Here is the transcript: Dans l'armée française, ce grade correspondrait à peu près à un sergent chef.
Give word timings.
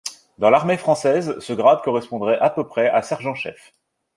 Dans 0.39 0.49
l'armée 0.49 0.77
française, 0.77 1.37
ce 1.37 1.53
grade 1.53 1.83
correspondrait 1.83 2.39
à 2.39 2.49
peu 2.49 2.65
près 2.67 2.89
à 2.89 2.97
un 2.97 3.01
sergent 3.03 3.35
chef. 3.35 3.71